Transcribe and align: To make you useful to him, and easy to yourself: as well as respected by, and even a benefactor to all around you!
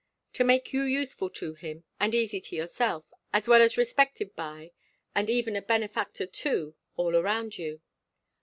To 0.33 0.43
make 0.43 0.73
you 0.73 0.81
useful 0.81 1.29
to 1.29 1.53
him, 1.53 1.83
and 1.99 2.15
easy 2.15 2.41
to 2.41 2.55
yourself: 2.55 3.05
as 3.31 3.47
well 3.47 3.61
as 3.61 3.77
respected 3.77 4.35
by, 4.35 4.71
and 5.13 5.29
even 5.29 5.55
a 5.55 5.61
benefactor 5.61 6.25
to 6.25 6.75
all 6.95 7.15
around 7.15 7.59
you! 7.59 7.81